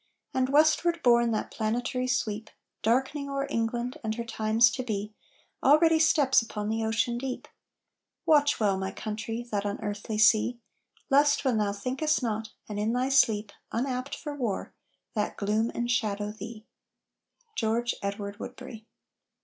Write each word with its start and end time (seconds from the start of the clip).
And 0.33 0.49
westward 0.49 1.03
borne 1.03 1.29
that 1.33 1.51
planetary 1.51 2.07
sweep, 2.07 2.49
Darkening 2.81 3.29
o'er 3.29 3.45
England 3.51 3.99
and 4.03 4.15
her 4.15 4.23
times 4.25 4.71
to 4.71 4.81
be, 4.81 5.13
Already 5.61 5.99
steps 5.99 6.41
upon 6.41 6.69
the 6.69 6.83
ocean 6.83 7.19
deep! 7.19 7.47
Watch 8.25 8.59
well, 8.59 8.79
my 8.79 8.89
country, 8.89 9.43
that 9.51 9.63
unearthly 9.63 10.17
sea, 10.17 10.57
Lest 11.11 11.45
when 11.45 11.59
thou 11.59 11.71
thinkest 11.71 12.23
not, 12.23 12.49
and 12.67 12.79
in 12.79 12.93
thy 12.93 13.09
sleep, 13.09 13.51
Unapt 13.71 14.15
for 14.15 14.33
war, 14.33 14.73
that 15.13 15.37
gloom 15.37 15.69
enshadow 15.75 16.31
thee! 16.35 16.65
GEORGE 17.55 17.93
EDWARD 18.01 18.39
WOODBERRY. 18.39 18.87